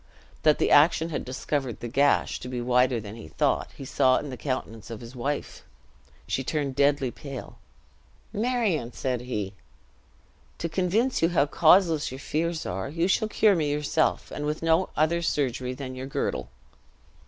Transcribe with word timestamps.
That 0.41 0.57
the 0.57 0.71
action 0.71 1.09
had 1.09 1.23
discovered 1.23 1.79
the 1.79 1.87
gash 1.87 2.39
to 2.39 2.47
be 2.49 2.59
wider 2.59 2.99
than 2.99 3.15
he 3.15 3.27
thought, 3.27 3.69
he 3.77 3.85
saw 3.85 4.17
in 4.17 4.31
the 4.31 4.35
countenance 4.35 4.89
of 4.89 4.99
his 4.99 5.15
wife! 5.15 5.63
She 6.25 6.43
turned 6.43 6.75
deadly 6.75 7.11
pale. 7.11 7.59
"Marion," 8.33 8.93
said 8.93 9.21
he, 9.21 9.53
"to 10.57 10.67
convince 10.67 11.21
you 11.21 11.29
how 11.29 11.45
causeless 11.45 12.11
your 12.11 12.17
fears 12.17 12.65
are, 12.65 12.89
you 12.89 13.07
shall 13.07 13.27
cure 13.27 13.53
me 13.55 13.69
yourself; 13.71 14.31
and 14.31 14.43
with 14.47 14.63
no 14.63 14.89
other 14.97 15.21
surgery 15.21 15.75
than 15.75 15.93
your 15.93 16.07
girdle!" 16.07 16.49